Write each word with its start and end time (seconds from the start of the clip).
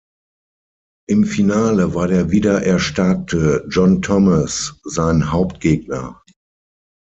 Im 1.07 1.25
Finale 1.25 1.93
war 1.93 2.07
der 2.07 2.31
wieder 2.31 2.63
erstarkte 2.63 3.63
John 3.69 4.01
Thomas 4.01 4.79
sein 4.83 5.31
Hauptgegner. 5.31 6.23